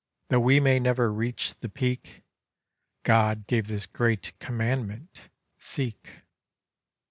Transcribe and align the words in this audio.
Tho' 0.29 0.39
we 0.39 0.59
may 0.59 0.79
never 0.79 1.13
reach 1.13 1.53
the 1.59 1.69
Peak, 1.69 2.23
God 3.03 3.45
gave 3.45 3.67
this 3.67 3.85
great 3.85 4.33
commandment, 4.39 5.29
Seek. 5.59 6.23